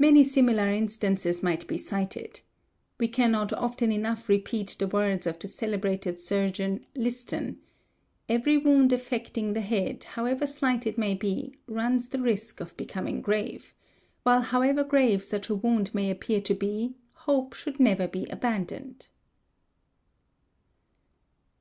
[0.00, 2.40] Many similar instances might be cited.
[2.98, 7.58] We cannot often enough repeat the words of the celebrated surgeon Liston:—''
[8.28, 13.22] Every wound affecting: the head, however slight it may be, runs the risk of becoming
[13.22, 13.74] grave;—
[14.24, 19.06] while however grave such a wound may appear to be, hope should never be abandoned."